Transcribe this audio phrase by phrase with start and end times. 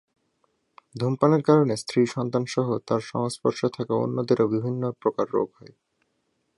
[0.95, 5.73] ধূমপানের কারণে স্ত্রী, সন্তানসহ তার সংস্পর্শে থাকা অন্যদেরও বিভিন্ন প্রকার রোগ হয়।